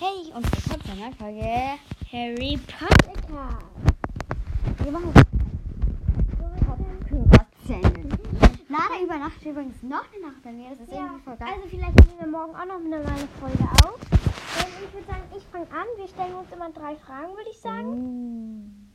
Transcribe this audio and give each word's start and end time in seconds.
Hey 0.00 0.32
und 0.34 0.44
willkommen 0.50 0.82
zu 0.82 0.92
einer 0.92 1.12
Folge 1.12 1.78
Harry 2.10 2.58
Potter. 2.66 3.58
Wir 4.82 4.92
machen 4.92 5.12
Kürbaszellen. 7.06 8.18
Lara 8.70 9.02
übernachtet 9.04 9.44
übrigens 9.44 9.82
noch 9.82 10.04
eine 10.14 10.26
Nacht 10.26 10.42
bei 10.42 10.52
mir. 10.52 10.70
Das 10.70 10.80
ist 10.80 10.90
Ja, 10.90 11.02
irgendwie 11.04 11.22
voll 11.22 11.36
geil. 11.36 11.48
also 11.54 11.68
vielleicht 11.68 11.96
nehmen 11.96 12.18
wir 12.18 12.26
morgen 12.28 12.54
auch 12.56 12.64
noch 12.64 12.76
eine 12.76 12.88
neue 12.88 13.28
Folge 13.38 13.62
auf. 13.84 14.00
Und 14.00 14.84
ich 14.84 14.92
würde 14.94 15.06
sagen, 15.06 15.22
ich 15.36 15.44
fange 15.52 15.66
an. 15.70 15.86
Wir 15.98 16.08
stellen 16.08 16.34
uns 16.34 16.50
immer 16.50 16.70
drei 16.70 16.96
Fragen, 16.96 17.36
würde 17.36 17.50
ich 17.50 17.58
sagen. 17.60 18.90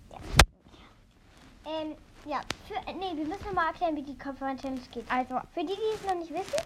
Ähm, 1.67 1.95
ja, 2.25 2.41
für, 2.67 2.73
äh, 2.89 2.93
nee, 2.93 3.15
wir 3.15 3.27
müssen 3.27 3.53
mal 3.53 3.67
erklären, 3.67 3.95
wie 3.95 4.01
die 4.01 4.17
Kopfhörer-Challenge 4.17 4.81
geht. 4.91 5.05
Also, 5.11 5.35
Für 5.53 5.61
die, 5.61 5.67
die 5.67 5.93
es 5.93 6.03
noch 6.07 6.15
nicht 6.19 6.31
wissen, 6.33 6.65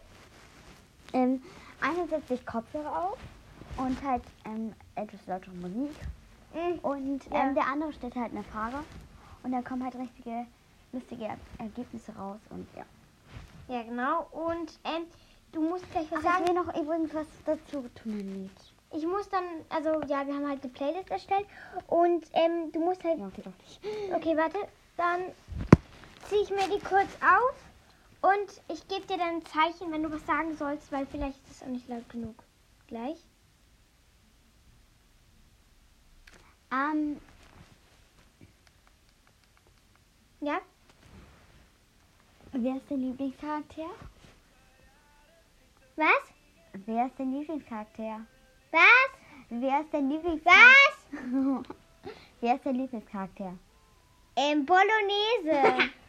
ähm, 1.11 1.41
einer 1.81 2.07
setzt 2.07 2.29
sich 2.29 2.45
Kopfhörer 2.45 3.03
auf 3.09 3.17
und 3.79 4.01
halt 4.03 4.23
ähm, 4.45 4.73
etwas 4.95 5.25
lautere 5.27 5.51
Musik. 5.55 5.95
Und 6.81 7.25
Ja. 7.31 7.43
ähm, 7.47 7.55
der 7.55 7.65
andere 7.67 7.93
stellt 7.93 8.15
halt 8.15 8.31
eine 8.31 8.43
Frage. 8.43 8.77
Und 9.43 9.51
dann 9.51 9.63
kommen 9.63 9.83
halt 9.83 9.95
richtige, 9.95 10.45
lustige 10.91 11.25
Er- 11.25 11.37
Ergebnisse 11.59 12.11
raus. 12.15 12.39
Und 12.49 12.67
ja. 12.75 12.85
ja 13.73 13.83
genau. 13.83 14.27
Und 14.31 14.79
ähm, 14.83 15.03
du 15.51 15.61
musst 15.61 15.89
gleich 15.91 16.11
was 16.11 16.19
Ach, 16.19 16.23
ich 16.23 16.31
sagen. 16.31 16.47
will 16.47 16.53
noch 16.55 16.75
übrigens 16.75 17.13
was 17.13 17.27
dazu 17.45 17.87
tun, 17.95 18.13
ein 18.19 18.33
Lied. 18.43 18.51
Ich 18.91 19.05
muss 19.05 19.29
dann, 19.29 19.43
also 19.69 20.01
ja, 20.07 20.25
wir 20.25 20.33
haben 20.33 20.47
halt 20.49 20.63
eine 20.63 20.73
Playlist 20.73 21.11
erstellt. 21.11 21.45
Und 21.87 22.25
ähm, 22.33 22.71
du 22.71 22.79
musst 22.79 23.03
halt 23.03 23.19
Ja, 23.19 23.27
okay, 23.27 23.43
doch 23.43 23.53
nicht. 23.59 23.79
Okay, 24.15 24.35
warte. 24.35 24.57
Dann 24.97 25.21
ziehe 26.27 26.41
ich 26.41 26.49
mir 26.49 26.67
die 26.75 26.83
kurz 26.83 27.07
auf 27.21 28.31
und 28.33 28.61
ich 28.67 28.85
gebe 28.89 29.05
dir 29.07 29.17
dann 29.17 29.35
ein 29.35 29.45
Zeichen, 29.45 29.91
wenn 29.91 30.03
du 30.03 30.11
was 30.11 30.25
sagen 30.25 30.57
sollst, 30.57 30.91
weil 30.91 31.05
vielleicht 31.05 31.37
ist 31.47 31.57
es 31.57 31.63
auch 31.63 31.67
nicht 31.71 31.87
laut 31.87 32.07
genug. 32.09 32.35
Gleich. 32.87 33.17
Ähm, 36.71 37.19
Ja? 40.41 40.61
wer 42.53 42.75
ist 42.77 42.89
dein 42.89 42.99
Lieblingscharakter? 43.01 43.89
Was? 45.97 46.33
Wer 46.85 47.05
ist 47.07 47.19
dein 47.19 47.31
Lieblingscharakter? 47.33 48.25
Was? 48.71 49.09
Wer 49.49 49.81
ist 49.81 49.93
dein 49.93 50.09
Lieblingscharakter? 50.09 50.73
Was? 51.11 51.65
Wer 52.41 52.55
ist 52.55 52.65
dein 52.65 52.75
Lieblingscharakter? 52.75 53.57
Ähm, 54.35 54.65
Bolognese. 54.65 55.91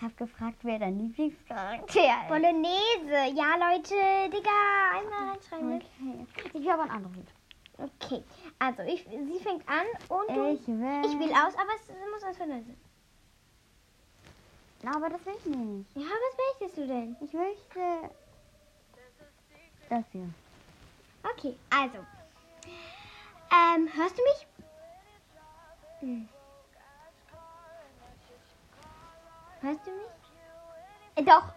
Ich 0.00 0.04
habe 0.04 0.14
gefragt, 0.14 0.56
wer 0.62 0.78
dein 0.78 0.98
Lieblingscharakter 0.98 1.84
ist. 1.84 2.28
Bolognese. 2.28 3.36
Ja, 3.36 3.54
Leute, 3.56 4.30
Digga, 4.34 4.50
einmal 4.94 5.28
reinschreiben. 5.28 5.68
ne? 5.68 6.26
Okay. 6.34 6.48
Ich 6.54 6.70
habe 6.70 6.84
ein 6.84 6.90
anderes 6.90 7.16
Lied. 7.16 7.28
Okay, 7.76 8.24
also 8.58 8.82
ich, 8.82 9.04
sie 9.04 9.38
fängt 9.42 9.62
an 9.68 9.84
und 10.08 10.30
Ich 10.54 10.66
will. 10.66 11.02
ich 11.04 11.18
will 11.18 11.30
aus, 11.32 11.54
aber 11.54 11.74
es 11.76 11.88
muss 11.88 12.22
was 12.22 12.38
Neues 12.38 12.64
sein. 12.66 12.76
Na, 14.82 14.96
aber 14.96 15.10
das 15.10 15.26
will 15.26 15.34
ich 15.38 15.44
nicht. 15.44 15.94
Ja, 15.94 16.02
was 16.06 16.60
möchtest 16.60 16.78
du 16.78 16.86
denn? 16.86 17.14
Ich 17.20 17.34
möchte. 17.34 18.10
Das 19.90 20.04
hier. 20.12 20.30
Okay, 21.34 21.54
also. 21.68 21.98
Ähm, 23.52 23.86
hörst 23.94 24.16
du 24.18 24.22
mich? 24.22 24.46
Hm. 26.00 26.28
Hörst 29.60 29.86
du 29.86 29.90
mich? 29.90 30.06
Äh, 31.16 31.22
doch. 31.22 31.52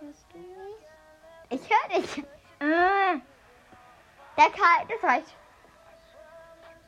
Hörst 0.00 0.26
du 0.32 0.38
mich? 0.38 0.76
Ich 1.50 1.60
höre 1.70 2.00
dich. 2.00 2.24
Ah, 2.60 3.20
Der 4.36 4.50
Karl, 4.50 4.86
das 4.88 5.02
reicht. 5.02 5.34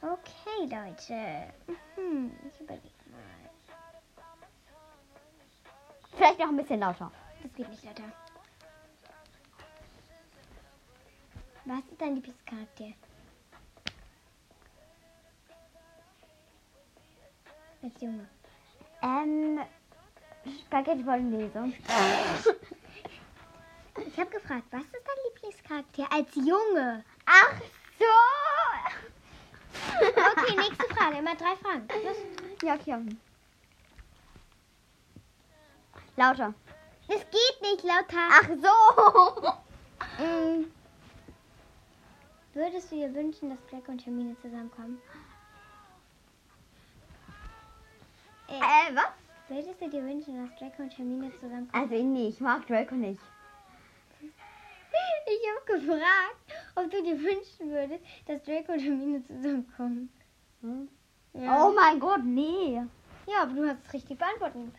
okay, 0.02 0.60
Leute. 0.62 1.52
Mhm, 1.96 2.32
ich 2.52 2.60
überlege 2.60 2.88
mal. 3.10 3.50
Vielleicht 6.16 6.38
noch 6.38 6.48
ein 6.48 6.56
bisschen 6.56 6.80
lauter. 6.80 7.10
Das 7.42 7.52
geht 7.54 7.68
nicht 7.68 7.86
weiter. 7.86 8.02
Was 11.64 11.78
ist 11.90 12.00
dein 12.00 12.14
Lieblingscharakter? 12.14 12.92
Als 17.82 18.00
Junge. 18.00 18.26
Ähm. 19.02 19.60
Spaghetti 20.60 21.02
Bolognese. 21.02 21.72
Ich 24.06 24.18
habe 24.18 24.30
gefragt, 24.30 24.64
was 24.70 24.82
ist 24.82 24.92
dein 24.92 25.16
Lieblingscharakter 25.24 26.12
als 26.12 26.34
Junge? 26.34 27.04
Ach 27.26 27.54
so. 27.98 28.04
Okay, 30.00 30.56
nächste 30.56 30.94
Frage. 30.94 31.18
Immer 31.18 31.34
drei 31.34 31.56
Fragen. 31.56 31.88
Los. 32.04 32.16
Ja, 32.62 32.74
okay. 32.74 33.16
Lauter. 36.16 36.54
Das 37.08 37.20
geht 37.20 37.62
nicht, 37.62 37.84
lauter. 37.84 38.28
Ach 38.30 38.48
so. 38.48 40.24
Mm. 40.24 40.64
Würdest 42.54 42.90
du 42.90 42.96
dir 42.96 43.14
wünschen, 43.14 43.50
dass 43.50 43.58
Draco 43.70 43.92
und 43.92 44.04
Hermine 44.04 44.36
zusammenkommen? 44.42 45.00
Äh, 48.48 48.94
was? 48.94 49.27
Würdest 49.48 49.80
du 49.80 49.88
dir 49.88 50.04
wünschen, 50.04 50.46
dass 50.46 50.58
Draco 50.58 50.82
und 50.82 50.98
Hermine 50.98 51.32
zusammenkommen? 51.40 51.70
Also, 51.72 51.94
nee, 51.94 52.28
ich 52.28 52.40
mag 52.40 52.66
Draco 52.66 52.94
nicht. 52.94 53.20
Ich 55.30 55.72
habe 55.72 55.80
gefragt, 55.80 56.36
ob 56.74 56.90
du 56.90 57.02
dir 57.02 57.18
wünschen 57.18 57.70
würdest, 57.70 58.04
dass 58.26 58.42
Draco 58.42 58.72
und 58.72 58.80
Hermine 58.80 59.26
zusammenkommen. 59.26 60.10
Hm? 60.60 60.88
Ja. 61.34 61.64
Oh 61.66 61.72
mein 61.72 61.98
Gott, 62.00 62.24
nee. 62.24 62.82
ja, 63.26 63.42
aber 63.42 63.52
du 63.52 63.68
hast 63.68 63.78
es 63.86 63.92
richtig 63.92 64.18
beantwortet. 64.18 64.56
Und 64.56 64.74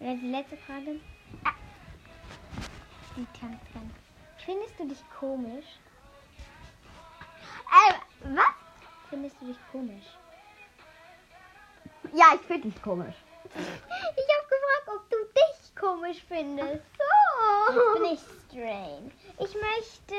jetzt 0.00 0.22
die 0.22 0.30
letzte 0.30 0.56
Frage. 0.58 1.00
Die 3.16 3.26
Tanzgang. 3.38 3.90
Findest 4.44 4.78
du 4.78 4.88
dich 4.88 5.02
komisch? 5.18 5.78
Äh, 7.70 7.94
was? 8.34 8.44
Findest 9.08 9.40
du 9.40 9.46
dich 9.46 9.58
komisch? 9.72 10.04
Ja, 12.12 12.26
ich 12.34 12.40
finde 12.42 12.68
dich 12.68 12.82
komisch. 12.82 13.14
Ich 13.44 14.28
habe 14.34 14.48
gefragt, 14.48 14.88
ob 14.88 15.10
du 15.10 15.16
dich 15.34 15.74
komisch 15.76 16.24
findest. 16.26 16.82
So. 16.96 17.74
Jetzt 17.74 17.94
bin 17.94 18.04
ich 18.12 18.20
strange. 18.48 19.10
Ich 19.38 19.54
möchte. 19.54 20.14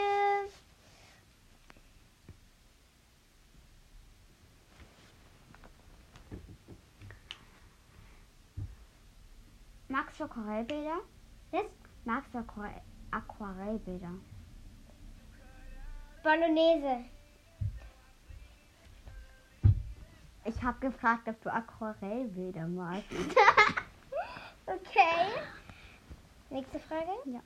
Magst 9.87 10.19
du 10.19 10.25
Aquarellbilder? 10.25 11.01
Was? 11.51 11.65
Magst 12.03 12.33
du 12.33 12.39
Aquarell 12.39 12.81
Aquarellbilder? 13.11 14.11
Bolognese. 16.23 17.05
Ich 20.47 20.61
habe 20.61 20.79
gefragt, 20.79 21.28
ob 21.28 21.41
du 21.41 21.51
Aquarellbilder 21.51 22.67
magst. 22.67 23.06
Okay. 24.67 25.28
Nächste 26.50 26.79
Frage. 26.79 27.11
Ja. 27.25 27.39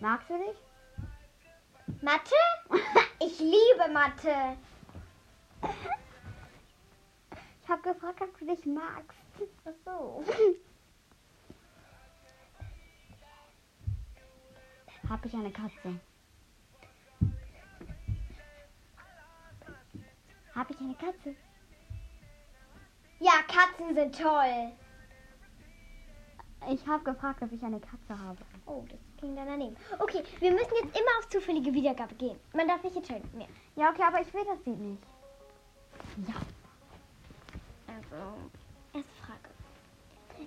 Magst 0.00 0.28
du 0.28 0.34
dich? 0.36 2.02
Mathe? 2.02 2.34
Ich 3.18 3.38
liebe 3.38 3.90
Mathe. 3.94 4.58
Ich 7.62 7.68
habe 7.68 7.80
gefragt, 7.80 8.20
ob 8.20 8.38
du 8.38 8.44
dich 8.44 8.66
magst. 8.66 9.18
Ach 9.64 9.72
so. 9.86 10.24
Habe 15.08 15.28
ich 15.28 15.34
eine 15.34 15.50
Katze? 15.50 16.00
Habe 20.54 20.72
ich 20.72 20.80
eine 20.80 20.94
Katze? 20.94 21.36
Ja, 23.20 23.32
Katzen 23.46 23.94
sind 23.94 24.18
toll. 24.18 24.72
Ich 26.68 26.86
habe 26.86 27.04
gefragt, 27.04 27.42
ob 27.42 27.52
ich 27.52 27.62
eine 27.62 27.78
Katze 27.78 28.18
habe. 28.18 28.38
Oh, 28.66 28.84
das 28.88 28.98
ging 29.20 29.36
dann 29.36 29.46
daneben. 29.46 29.76
Okay, 29.98 30.24
wir 30.40 30.50
müssen 30.50 30.72
jetzt 30.82 30.98
immer 30.98 31.10
auf 31.18 31.28
zufällige 31.28 31.72
Wiedergabe 31.72 32.14
gehen. 32.16 32.38
Man 32.52 32.66
darf 32.66 32.82
nicht 32.82 32.96
entscheiden 32.96 33.30
mehr. 33.36 33.48
Ja, 33.76 33.90
okay, 33.90 34.02
aber 34.02 34.20
ich 34.20 34.34
will 34.34 34.44
das 34.44 34.64
Lied 34.66 34.78
nicht. 34.78 35.02
Ja. 36.26 36.34
Also, 37.86 38.36
erste 38.92 39.12
Frage. 39.24 39.50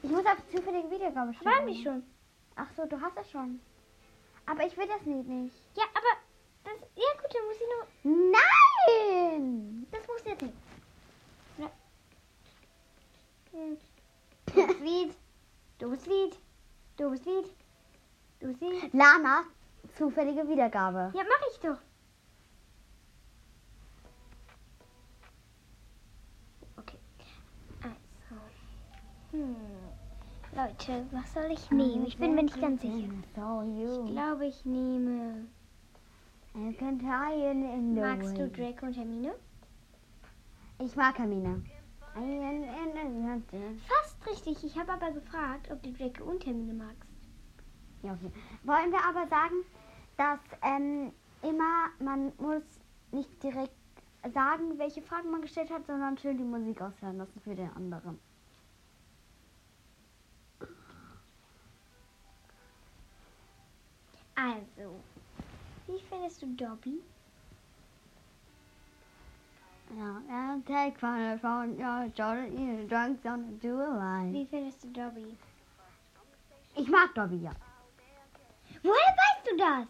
Ich 0.04 0.10
muss 0.10 0.26
auf 0.26 0.44
zufällige 0.52 0.92
Wiedergabe 0.92 1.34
schreiben. 1.34 1.50
Waren 1.50 1.68
wir 1.68 1.84
schon? 1.84 2.04
Ach 2.56 2.68
so, 2.76 2.86
du 2.86 3.00
hast 3.00 3.18
es 3.18 3.32
schon. 3.32 3.62
Aber 4.50 4.66
ich 4.66 4.76
will 4.76 4.88
das 4.88 5.06
Lied 5.06 5.28
nicht. 5.28 5.56
Ja, 5.76 5.84
aber 5.94 6.18
das. 6.64 6.90
Ja, 6.96 7.22
gut, 7.22 7.32
dann 7.32 7.46
muss 7.46 7.56
ich 7.56 7.68
nur. 8.04 8.32
Nein! 8.32 9.88
Das 9.92 10.08
muss 10.08 10.26
jetzt 10.26 10.42
nicht. 10.42 10.56
Ja. 11.60 11.70
Doofes 14.56 14.80
Lied. 14.80 15.16
Doofes 15.78 16.06
Lied. 16.08 16.40
Doofes 16.98 17.26
Lied. 17.26 17.56
Doofes 18.40 18.60
Lied. 18.60 18.94
Lana, 18.94 19.44
zufällige 19.96 20.48
Wiedergabe. 20.48 21.12
Ja, 21.14 21.24
mach 21.24 21.48
ich 21.52 21.60
doch. 21.60 21.78
Okay. 26.76 26.98
Also. 27.84 28.42
Hm. 29.32 29.89
Leute, 30.56 31.06
was 31.12 31.34
soll 31.34 31.52
ich 31.52 31.70
nehmen? 31.72 32.06
Ich 32.08 32.18
bin 32.18 32.36
mir 32.36 32.44
nicht 32.44 32.60
ganz 32.60 32.82
sicher. 32.82 33.08
Ich 34.06 34.12
glaube, 34.12 34.46
ich 34.48 34.66
nehme. 34.66 35.46
Magst 38.02 38.38
du. 38.38 38.50
Draco 38.50 38.86
und 38.88 38.98
Hermine? 38.98 39.36
Ich 40.80 40.96
mag 40.96 41.18
Hermine. 41.20 41.64
Fast 43.88 44.26
richtig. 44.28 44.64
Ich 44.64 44.78
habe 44.78 44.92
aber 44.94 45.12
gefragt, 45.12 45.70
ob 45.72 45.82
du 45.84 45.92
Draco 45.94 46.24
und 46.24 46.46
Hermine 46.46 46.74
magst. 46.74 47.10
Ja, 48.02 48.14
okay. 48.14 48.32
Wollen 48.64 48.92
wir 48.92 49.04
aber 49.08 49.28
sagen, 49.28 49.56
dass 50.18 50.40
ähm, 50.64 51.12
immer, 51.44 51.90
man 52.00 52.32
muss 52.38 52.64
nicht 53.12 53.42
direkt 53.44 53.72
sagen, 54.34 54.78
welche 54.78 55.02
Fragen 55.02 55.30
man 55.32 55.42
gestellt 55.42 55.70
hat, 55.70 55.86
sondern 55.86 56.18
schön 56.18 56.38
die 56.38 56.44
Musik 56.44 56.82
aushören 56.82 57.18
lassen 57.18 57.40
für 57.42 57.56
den 57.56 57.70
anderen. 57.76 58.20
Wie 66.20 66.28
findest 66.28 66.42
du 66.42 66.48
Dobby? 66.56 67.02
Ja, 69.98 70.22
and 70.30 70.66
take 70.66 70.98
fun 71.00 71.40
from 71.40 71.78
your 71.80 72.12
shoulder, 72.16 72.46
you 72.46 72.86
drunk, 72.88 73.24
don't 73.24 73.60
do 73.60 73.82
a 73.82 73.90
lie. 73.90 74.32
Wie 74.32 74.46
findest 74.46 74.84
du 74.84 74.90
Dobby? 74.90 75.36
Ich 76.76 76.88
mag 76.88 77.14
Dobby, 77.16 77.38
ja. 77.38 77.52
Woher 78.84 78.94
weißt 78.94 79.48
du 79.52 79.58
das? 79.58 79.88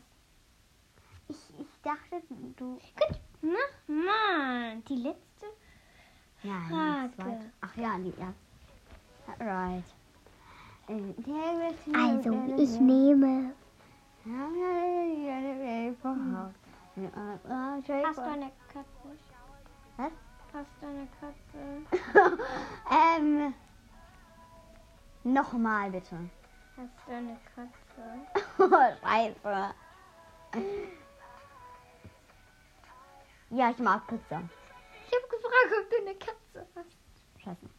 Ich, 1.28 1.60
ich 1.60 1.81
dachte, 1.84 2.22
du... 2.58 2.75
Gut. 2.75 3.20
Na, 3.42 3.58
Mann. 3.88 4.84
Die 4.86 4.96
letzte? 4.96 5.46
Ja, 6.44 6.62
Frage. 6.70 7.16
zweite. 7.16 7.52
Ach 7.62 7.78
ja, 7.78 7.98
die 7.98 8.14
erste. 8.20 9.40
Right. 9.40 9.84
Also, 11.94 12.56
ich 12.58 12.80
nehme. 12.80 13.54
Hast 18.06 18.18
du 18.18 18.24
eine 18.24 18.51
Katze? 18.74 19.18
Was? 19.98 20.12
Hast 20.54 20.68
du 20.81 20.88
eine 20.88 21.07
Katze? 21.19 22.38
ähm, 23.18 23.54
nochmal 25.24 25.92
bitte. 25.92 26.18
Hast 26.75 27.07
du 27.07 27.13
eine 27.13 27.38
Katze? 27.56 27.69
Oh, 28.62 29.07
Scheiße. 29.07 29.74
Ja, 33.51 33.69
ich 33.72 33.77
mag 33.80 34.06
Pizza. 34.07 34.42
Ich 35.07 35.15
habe 35.15 35.27
gefragt, 35.30 35.74
ob 35.80 35.89
du 35.89 35.98
eine 35.98 36.15
Katze 36.15 36.68
hast. 36.75 37.44
Scheiße. 37.44 37.69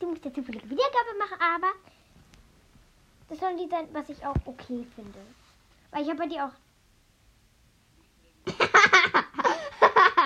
Du 0.00 0.08
musst 0.08 0.24
ja 0.24 0.32
zufällige 0.32 0.68
Wiedergabe 0.68 1.18
machen, 1.18 1.38
aber 1.40 1.72
das 3.28 3.38
soll 3.38 3.48
ein 3.48 3.58
Lied 3.58 3.70
sein, 3.70 3.88
was 3.92 4.08
ich 4.08 4.24
auch 4.24 4.36
okay 4.46 4.86
finde. 4.94 5.18
Weil 5.90 6.02
ich 6.02 6.08
habe 6.08 6.18
bei 6.18 6.26
dir 6.26 6.46
auch. 6.46 6.52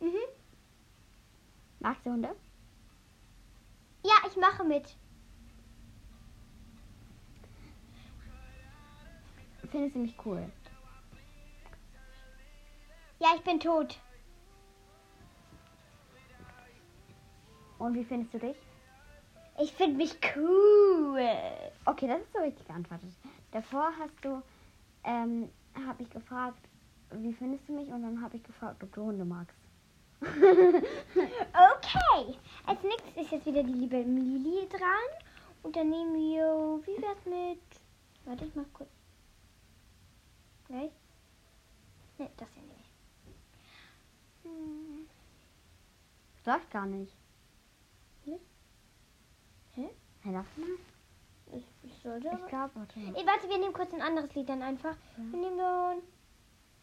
Mhm. 0.00 0.18
Magst 1.78 2.04
du 2.04 2.10
Hunde? 2.10 2.34
Ja, 4.02 4.14
ich 4.28 4.36
mache 4.36 4.64
mit. 4.64 4.96
Findest 9.70 9.94
du 9.94 10.00
mich 10.00 10.16
cool? 10.26 10.50
Ja, 13.20 13.28
ich 13.36 13.42
bin 13.42 13.60
tot. 13.60 14.00
Und 17.78 17.94
wie 17.94 18.04
findest 18.04 18.34
du 18.34 18.40
dich? 18.40 18.56
Ich 19.60 19.72
finde 19.72 19.96
mich 19.96 20.16
cool. 20.36 21.28
Okay, 21.84 22.06
das 22.06 22.20
ist 22.20 22.32
so 22.32 22.38
richtig 22.40 22.66
geantwortet. 22.66 23.10
Davor 23.50 23.92
hast 23.98 24.14
du, 24.22 24.42
ähm, 25.04 25.48
habe 25.86 26.02
ich 26.02 26.10
gefragt, 26.10 26.58
wie 27.10 27.32
findest 27.34 27.68
du 27.68 27.72
mich? 27.74 27.88
Und 27.88 28.02
dann 28.02 28.22
habe 28.22 28.36
ich 28.36 28.42
gefragt, 28.42 28.82
ob 28.82 28.92
du 28.94 29.02
Hunde 29.02 29.24
magst. 29.24 29.56
Okay. 32.12 32.36
Als 32.66 32.82
nächstes 32.82 33.16
ist 33.16 33.32
jetzt 33.32 33.46
wieder 33.46 33.62
die 33.62 33.72
liebe 33.72 34.00
Lili 34.02 34.68
dran. 34.68 35.26
Und 35.62 35.76
dann 35.76 35.90
nehmen 35.90 36.14
wir. 36.14 36.80
Wie 36.84 37.02
wär's 37.02 37.24
mit. 37.24 37.62
Warte, 38.24 38.44
ich 38.44 38.54
mach 38.54 38.64
kurz. 38.72 38.88
Nein? 40.68 40.90
Ne, 42.18 42.30
das 42.36 42.48
hier 42.54 42.62
ich. 42.62 44.44
Hm. 44.44 45.08
Läuft 46.44 46.70
gar 46.70 46.86
nicht. 46.86 47.12
Hä? 49.74 49.88
Hey, 50.22 50.32
darf 50.32 50.46
mal? 50.56 50.68
Ich, 51.56 51.64
ich 51.82 52.02
sollte 52.02 52.28
Ich 52.28 52.46
glaube, 52.48 52.70
warte. 52.74 52.98
Ey, 53.00 53.26
warte, 53.26 53.48
wir 53.48 53.58
nehmen 53.58 53.72
kurz 53.74 53.92
ein 53.92 54.02
anderes 54.02 54.34
Lied 54.34 54.48
dann 54.48 54.62
einfach. 54.62 54.96
Wir 55.16 55.38
nehmen 55.38 55.58
dann. 55.58 56.02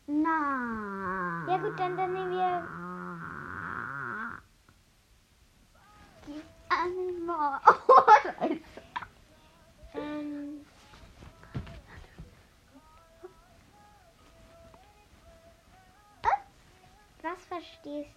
Na. 0.08 1.46
Ja, 1.52 1.58
gut, 1.58 1.80
dann- 1.80 1.98
dann 1.98 2.14
nehmen 2.14 2.32
wir- 2.32 2.68
Einmal. 6.70 7.60
Oh, 7.68 8.02
Scheiße. 8.24 8.60
Ähm. 9.96 10.66
Was 17.22 17.44
verstehst 17.46 18.16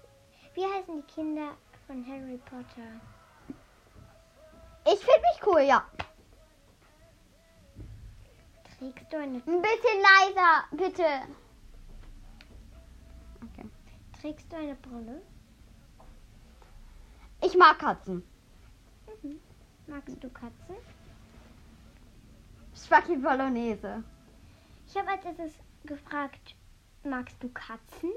Wie 0.55 0.65
heißen 0.65 0.97
die 0.97 1.13
Kinder 1.13 1.57
von 1.87 2.07
Harry 2.07 2.39
Potter? 2.45 3.01
Ich 4.85 4.99
finde 4.99 5.21
mich 5.21 5.47
cool, 5.47 5.61
ja. 5.61 5.85
Trägst 8.79 9.13
du 9.13 9.17
eine, 9.17 9.37
Ein 9.37 9.63
bisschen 9.63 10.01
leiser, 10.03 10.65
bitte. 10.73 11.05
Okay. 13.43 13.69
trägst 14.21 14.53
du 14.53 14.57
eine 14.57 14.75
Brille? 14.75 15.23
Ich 17.43 17.57
mag 17.57 17.79
Katzen. 17.79 18.25
Mhm. 19.23 19.41
Magst 19.87 20.23
du 20.23 20.31
Katzen? 20.31 20.77
Spaghetti 22.75 23.17
Bolognese. 23.17 24.03
Ich 24.87 24.97
habe 24.97 25.11
als 25.11 25.25
erstes 25.25 25.53
gefragt, 25.85 26.57
magst 27.05 27.43
du 27.43 27.49
Katzen? 27.51 28.11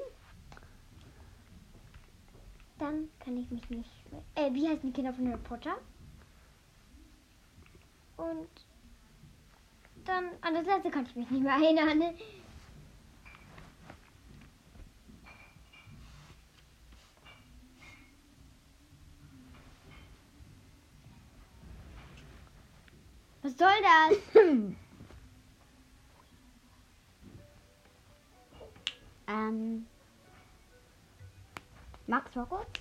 Dann 2.80 3.10
kann 3.20 3.38
ich 3.38 3.50
mich 3.52 3.70
nicht. 3.70 3.90
Äh, 4.36 4.54
wie 4.54 4.68
heißen 4.68 4.82
die 4.84 4.94
Kinder 4.94 5.14
von 5.14 5.28
Harry 5.28 5.40
Potter? 5.42 5.78
Und 8.18 8.48
dann 10.06 10.32
an 10.42 10.54
das 10.54 10.66
letzte 10.66 10.92
kann 10.92 11.06
ich 11.06 11.16
mich 11.16 11.30
nicht 11.30 11.44
mehr 11.44 11.54
erinnern. 11.54 11.98
ne? 11.98 12.14
Was 23.42 23.58
soll 23.58 23.68
das? 23.84 24.18
ähm. 29.28 29.86
Du 32.08 32.42
Hogwarts? 32.42 32.75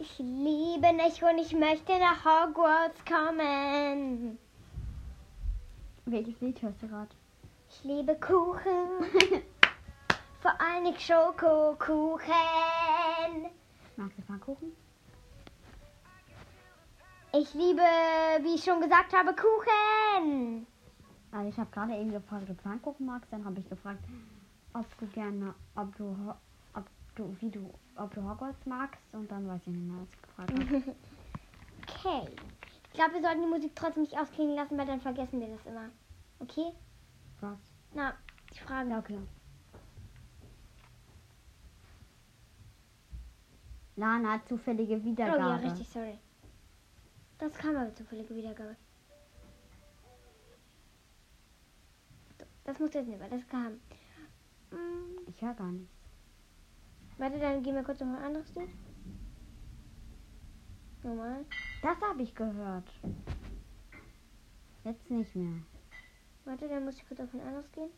Ich 0.00 0.16
liebe 0.18 0.86
dich 0.96 1.22
und 1.24 1.38
ich 1.38 1.52
möchte 1.52 1.98
nach 1.98 2.24
Hogwarts 2.24 3.04
kommen. 3.04 4.38
Welches 6.06 6.40
Lied 6.40 6.62
hörst 6.62 6.80
du 6.80 6.86
gerade? 6.86 7.08
Ich 7.68 7.82
liebe 7.82 8.14
Kuchen, 8.14 8.62
vor 10.40 10.60
allem 10.60 10.84
nicht 10.84 11.02
Schokokuchen. 11.02 12.30
Magst 13.96 14.18
du 14.18 14.22
Pfannkuchen? 14.22 14.72
Ich 17.32 17.52
liebe, 17.54 17.82
wie 18.42 18.54
ich 18.54 18.62
schon 18.62 18.80
gesagt 18.80 19.12
habe, 19.12 19.34
Kuchen. 19.34 20.64
Also 21.32 21.48
ich 21.48 21.58
habe 21.58 21.70
gerade 21.72 21.96
eben 21.96 22.12
gefragt, 22.12 22.42
ob 22.42 22.56
du 22.56 22.62
Pfannkuchen 22.62 23.04
magst. 23.04 23.32
Dann 23.32 23.44
habe 23.44 23.58
ich 23.58 23.68
gefragt, 23.68 24.04
ob 24.74 24.86
du 25.00 25.06
gerne, 25.08 25.54
ob 25.74 25.96
du, 25.96 26.34
ob 26.74 26.84
du, 27.18 27.36
wie 27.40 27.50
du, 27.50 27.72
ob 27.96 28.14
du 28.14 28.22
Hogwarts 28.28 28.64
magst. 28.66 29.14
Und 29.14 29.30
dann 29.30 29.46
weiß 29.48 29.60
ich 29.62 29.68
nicht 29.68 29.86
mehr, 29.86 30.00
was 30.00 30.08
ich 30.14 30.22
gefragt 30.22 30.52
habe. 30.52 30.94
Okay. 31.90 32.28
Ich 32.88 32.92
glaube, 32.92 33.14
wir 33.14 33.22
sollten 33.22 33.40
die 33.42 33.48
Musik 33.48 33.72
trotzdem 33.74 34.02
nicht 34.02 34.16
ausklingen 34.16 34.54
lassen, 34.54 34.76
weil 34.76 34.86
dann 34.86 35.00
vergessen 35.00 35.40
wir 35.40 35.48
das 35.48 35.64
immer. 35.66 35.88
Okay? 36.38 36.72
Was? 37.40 37.58
Na, 37.94 38.14
die 38.52 38.58
Fragen. 38.58 38.90
Ja, 38.90 38.98
okay. 38.98 39.18
Lana, 43.96 44.44
zufällige 44.46 44.96
Oh 44.96 45.04
Wiedergabe. 45.04 45.38
ja, 45.38 45.56
richtig, 45.56 45.88
sorry. 45.88 46.18
Das 47.38 47.54
kam 47.54 47.76
aber 47.76 47.94
zufällige 47.94 48.34
Wiedergabe. 48.34 48.76
So, 52.38 52.44
Das 52.64 52.78
muss 52.78 52.94
jetzt 52.94 53.08
nicht, 53.08 53.20
weil 53.20 53.30
das 53.30 53.46
kam. 53.48 53.80
Hm, 54.70 55.18
Ich 55.26 55.40
höre 55.42 55.54
gar 55.54 55.72
nichts. 55.72 55.97
Warte, 57.18 57.38
dann 57.38 57.62
gehen 57.62 57.74
wir 57.74 57.82
kurz 57.82 58.00
auf 58.00 58.08
ein 58.08 58.16
anderes 58.16 58.54
Lied. 58.54 58.70
Normal. 61.02 61.44
Das 61.82 62.00
habe 62.00 62.22
ich 62.22 62.34
gehört. 62.34 62.90
Jetzt 64.84 65.10
nicht 65.10 65.34
mehr. 65.36 65.62
Warte, 66.44 66.68
dann 66.68 66.84
muss 66.84 66.96
ich 66.96 67.06
kurz 67.06 67.20
auf 67.20 67.32
ein 67.34 67.40
anderes 67.40 67.70
gehen. 67.72 67.90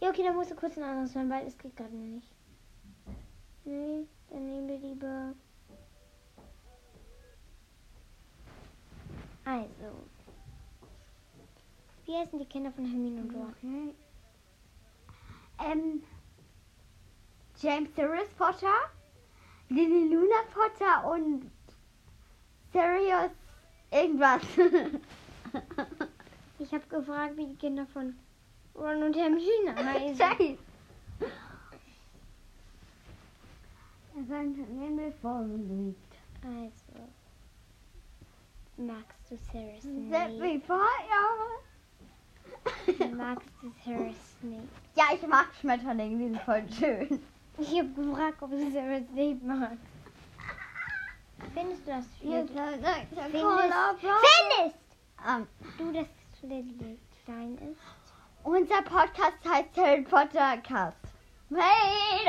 Ja, 0.00 0.10
okay, 0.10 0.22
dann 0.22 0.36
musst 0.36 0.50
du 0.50 0.54
kurz 0.54 0.76
ein 0.76 0.84
anderes 0.84 1.14
hören, 1.14 1.30
weil 1.30 1.46
es 1.46 1.56
geht 1.56 1.76
gerade 1.76 1.94
nicht. 1.94 2.28
Nee, 3.64 4.06
dann 4.30 4.46
nehmen 4.46 4.68
wir 4.68 4.78
lieber. 4.78 5.34
Also. 9.44 10.04
Wie 12.04 12.12
heißen 12.12 12.38
die 12.38 12.44
Kinder 12.44 12.70
von 12.72 12.84
Hermine 12.84 13.22
und 13.22 13.34
Ron? 13.34 13.54
Okay. 13.56 13.94
Ähm, 15.64 16.02
James 17.60 17.94
Sirius 17.94 18.28
Potter, 18.36 18.90
Lily 19.68 20.14
Luna 20.14 20.42
Potter 20.52 21.10
und 21.10 21.50
Sirius 22.72 23.30
irgendwas. 23.90 24.42
Ich 26.58 26.72
habe 26.72 26.86
gefragt, 26.86 27.36
wie 27.36 27.46
die 27.46 27.56
Kinder 27.56 27.84
von 27.86 28.16
Ron 28.74 29.02
und 29.02 29.16
Hermine 29.16 29.74
heißen. 29.76 30.16
Scheiße. 30.16 30.58
Er 34.16 34.24
sein 34.28 34.54
Himmel 34.54 35.12
vorgelegt. 35.20 36.14
Also. 36.42 37.08
Magst 38.76 39.30
du 39.30 39.36
Sirius 39.36 39.82
Set 39.82 40.38
me 40.38 40.60
fire. 40.60 41.64
Magst 43.16 43.48
du 43.62 43.72
Sirius 43.84 44.16
Snape? 44.40 44.68
Ja, 44.94 45.04
ich 45.14 45.26
mag 45.26 45.48
Schmetterlinge, 45.60 46.16
die 46.18 46.24
sind 46.30 46.40
voll 46.42 46.64
schön. 46.78 47.22
Ich 47.58 47.78
habe 47.78 47.88
gefragt, 47.90 48.42
ob 48.42 48.50
du 48.50 48.56
Sirius 48.58 49.06
Snape 49.12 49.38
magst. 49.44 49.78
Findest 51.52 51.86
du 51.86 51.90
das 51.90 52.04
no, 52.22 52.46
Findest, 54.00 54.78
Ähm, 55.26 55.46
du, 55.78 55.92
dass 55.92 56.06
Lily 56.42 56.98
klein 57.24 57.54
ist? 57.58 57.80
unser 58.42 58.82
Podcast 58.82 59.38
heißt 59.48 59.76
Harry 59.76 60.02
Potter 60.02 60.58
Cast. 60.58 60.96
Hey, 61.50 62.26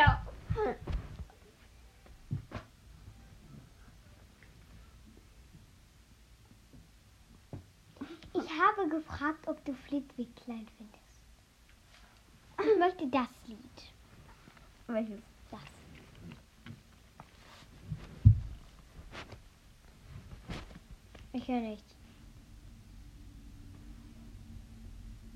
Ich 8.37 8.49
habe 8.59 8.89
gefragt, 8.89 9.47
ob 9.47 9.63
du 9.63 9.73
Flitwick 9.73 10.35
klein 10.35 10.67
findest. 10.77 11.05
Ich 12.59 12.77
möchte 12.77 13.07
das 13.07 13.29
Lied. 13.47 13.93
Welches? 14.87 15.21
Das. 15.51 15.61
Ich 21.31 21.47
höre 21.47 21.61
nichts. 21.61 21.95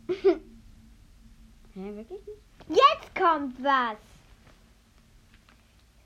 Hä, 1.73 1.95
wirklich 1.95 2.25
nicht? 2.25 2.41
Jetzt 2.67 3.15
kommt 3.15 3.63
was. 3.63 3.97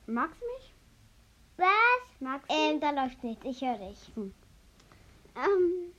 Magst 0.05 0.39
du 0.41 0.45
mich? 0.45 0.73
Was? 1.57 2.19
Magst 2.19 2.49
du 2.49 2.53
Ähm, 2.53 2.79
da 2.79 2.91
läuft 2.91 3.23
nichts. 3.23 3.43
Ich 3.45 3.61
höre 3.61 3.77
dich. 3.77 4.11
Ähm. 4.15 5.93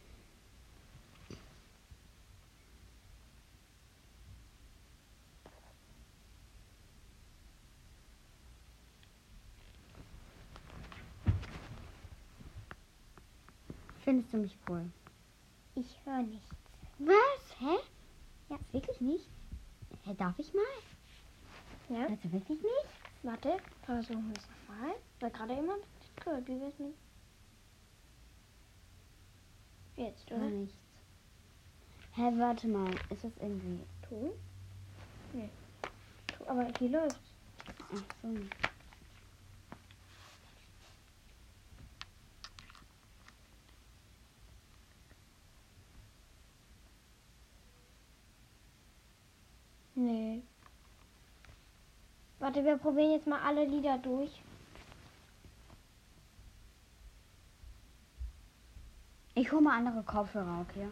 Findest 14.05 14.35
du 14.35 14.37
mich 14.37 14.55
cool? 14.69 14.85
Ich 15.75 15.99
höre 16.05 16.23
nichts. 16.23 16.55
Was? 16.99 17.59
Hä? 17.59 17.79
Ja. 18.51 18.59
Wirklich 18.71 19.01
nicht? 19.01 19.27
Hä, 20.05 20.15
darf 20.19 20.39
ich 20.39 20.53
mal? 20.53 20.63
Ja? 21.89 22.03
Also 22.07 22.31
wirklich 22.31 22.61
nicht? 22.61 22.89
Warte, 23.23 23.57
versuchen 23.87 24.29
wir 24.29 24.37
es 24.37 24.47
nochmal. 24.69 24.95
Weil 25.21 25.31
gerade 25.31 25.55
jemand 25.55 25.81
nicht 25.99 26.23
gehört. 26.23 26.47
Wie 26.47 26.61
wär's 26.61 26.79
mit. 26.79 26.95
Jetzt, 29.97 30.27
Gar 30.27 30.39
oder? 30.39 30.49
nichts. 30.51 30.77
Hä, 32.13 32.31
warte 32.37 32.69
mal. 32.69 32.91
Ist 33.09 33.25
das 33.25 33.33
irgendwie... 33.41 33.81
Ton? 34.07 34.33
Nee. 35.33 35.49
Aber 36.47 36.67
hier 36.79 36.91
läuft. 36.91 37.21
Ach 37.91 38.03
so. 38.21 38.29
Nee. 49.97 50.43
Warte, 52.45 52.63
wir 52.63 52.77
probieren 52.77 53.13
jetzt 53.13 53.27
mal 53.27 53.41
alle 53.41 53.65
Lieder 53.65 53.97
durch. 53.97 54.43
Ich 59.35 59.51
hole 59.51 59.63
mal 59.63 59.79
andere 59.79 60.03
Kopfhörer, 60.03 60.67
okay? 60.69 60.87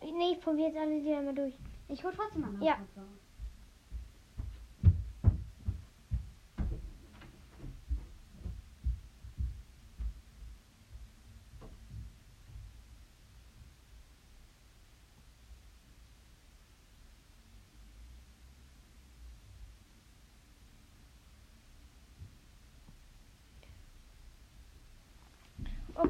Nee, 0.00 0.34
ich 0.34 0.40
probiere 0.40 0.68
jetzt 0.68 0.78
alle 0.78 1.00
Lieder 1.00 1.20
mal 1.22 1.34
durch. 1.34 1.54
Ich 1.88 2.04
hole 2.04 2.14
trotzdem 2.14 2.44
andere 2.44 2.64
Ja. 2.64 2.76
Kopfhörer. 2.76 3.06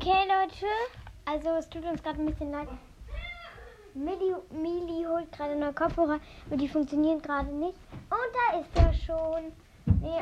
Okay, 0.09 0.27
Leute. 0.27 0.67
Also, 1.27 1.51
es 1.59 1.69
tut 1.69 1.85
uns 1.85 2.03
gerade 2.03 2.19
ein 2.19 2.25
bisschen 2.25 2.51
leid. 2.51 2.69
Mili, 3.93 4.35
Mili 4.51 5.05
holt 5.05 5.31
gerade 5.33 5.55
neue 5.55 5.75
Kopfhörer, 5.75 6.19
aber 6.47 6.57
die 6.57 6.67
funktionieren 6.67 7.21
gerade 7.21 7.51
nicht. 7.51 7.77
Und 8.09 8.33
da 8.33 8.59
ist 8.59 8.71
er 8.75 8.95
schon. 8.95 9.53
Nee, 10.01 10.19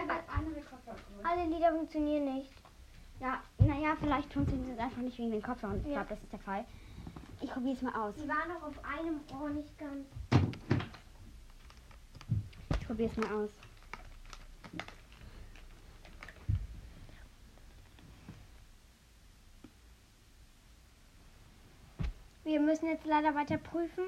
alle 1.22 1.44
Lieder 1.44 1.70
funktionieren 1.70 2.34
nicht. 2.34 2.50
Ja, 3.20 3.40
naja, 3.58 3.96
vielleicht 4.00 4.32
funktioniert 4.32 4.76
es 4.76 4.78
einfach 4.84 5.02
nicht 5.02 5.18
wegen 5.18 5.30
den 5.30 5.42
Kopfhörern. 5.42 5.78
Ich 5.78 5.86
Ja. 5.86 6.02
glaube, 6.02 6.08
das 6.08 6.20
ist 6.20 6.32
der 6.32 6.40
Fall. 6.40 6.64
Ich 7.40 7.50
probiere 7.52 7.76
es 7.76 7.82
mal 7.82 7.94
aus. 7.94 8.14
Die 8.16 8.28
waren 8.28 8.48
noch 8.48 8.62
auf 8.66 8.74
einem 8.84 9.20
Ohr 9.40 9.50
nicht 9.50 9.78
ganz. 9.78 10.04
Ich 12.80 12.86
probiere 12.88 13.10
es 13.10 13.16
mal 13.18 13.44
aus. 13.44 13.50
Wir 22.46 22.60
müssen 22.60 22.86
jetzt 22.86 23.04
leider 23.04 23.34
weiter 23.34 23.58
prüfen. 23.58 24.04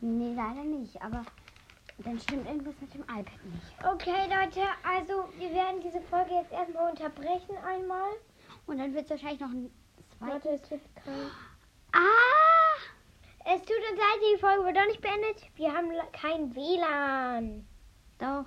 Nee, 0.00 0.34
leider 0.34 0.64
nicht. 0.64 1.00
Aber 1.00 1.24
dann 1.98 2.18
stimmt 2.18 2.48
irgendwas 2.48 2.74
mit 2.80 2.92
dem 2.92 3.02
iPad 3.02 3.44
nicht. 3.44 3.84
Okay, 3.84 4.26
Leute, 4.28 4.62
also 4.82 5.28
wir 5.38 5.54
werden 5.54 5.80
diese 5.80 6.00
Folge 6.00 6.34
jetzt 6.34 6.50
erstmal 6.50 6.90
unterbrechen 6.90 7.56
einmal. 7.64 8.10
Und 8.66 8.78
dann 8.78 8.92
wird 8.92 9.04
es 9.04 9.10
wahrscheinlich 9.10 9.40
noch 9.40 9.50
ein 9.50 9.70
zweites. 10.18 10.62
es 10.62 10.70
wird 10.72 10.80
krank. 10.96 11.30
Ah! 11.92 12.80
Es 13.44 13.60
tut 13.60 13.76
uns 13.76 14.00
leid, 14.00 14.34
die 14.34 14.40
Folge 14.40 14.64
wird 14.64 14.76
doch 14.76 14.86
nicht 14.88 15.00
beendet. 15.00 15.40
Wir 15.54 15.72
haben 15.72 15.88
kein 16.10 16.52
WLAN. 16.56 17.64
Doch. 18.18 18.46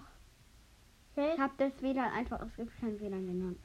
Hä? 1.15 1.36
Ich 1.36 1.39
habe 1.39 1.53
das 1.57 1.81
WLAN 1.81 2.12
einfach 2.12 2.41
aus 2.41 2.51
kein 2.81 3.00
WLAN 3.00 3.27
genannt. 3.27 3.59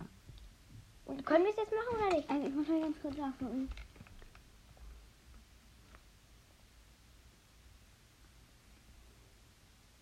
Und 1.04 1.26
können 1.26 1.44
wir 1.44 1.50
es 1.50 1.56
jetzt 1.56 1.72
machen 1.72 1.96
oder 2.00 2.10
nicht? 2.10 2.30
Äh, 2.30 2.48
Ich 2.48 2.54
muss 2.54 2.68
mal 2.68 2.80
ganz 2.80 3.00
kurz 3.00 3.16
nachgucken. 3.16 3.68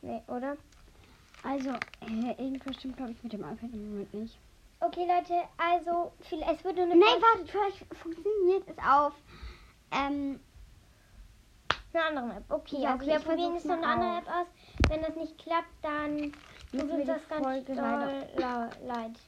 Nee, 0.02 0.22
oder? 0.28 0.56
Also, 1.42 1.70
äh, 2.00 2.30
irgendwas 2.38 2.76
stimmt, 2.76 2.96
glaube 2.96 3.12
ich, 3.12 3.22
mit 3.22 3.32
dem 3.32 3.40
iPad 3.42 3.70
im 3.72 3.90
Moment 3.90 4.14
nicht. 4.14 4.38
Okay, 4.80 5.06
Leute, 5.06 5.34
also 5.58 6.12
viel- 6.22 6.42
es 6.42 6.64
wird 6.64 6.76
nur 6.76 6.86
eine 6.86 6.94
Folge- 6.94 7.22
warte, 7.22 7.46
vielleicht 7.46 7.94
funktioniert 7.96 8.68
es 8.68 8.78
auf. 8.78 9.12
Ähm, 9.90 10.40
eine 11.92 12.04
anderen 12.04 12.30
App. 12.30 12.44
Okay, 12.50 12.76
Ja, 12.82 12.92
also 12.92 13.04
okay, 13.04 13.12
wir 13.12 13.20
probieren 13.20 13.54
jetzt 13.54 13.66
noch 13.66 13.76
eine 13.76 13.86
andere 13.86 14.18
App 14.18 14.28
aus. 14.28 14.46
Wenn 14.88 15.02
das 15.02 15.16
nicht 15.16 15.38
klappt, 15.38 15.68
dann 15.82 16.32
tut 16.72 16.90
uns 16.90 17.06
das 17.06 17.28
ganz 17.28 17.66
doll 17.66 18.26
leid. 18.86 19.20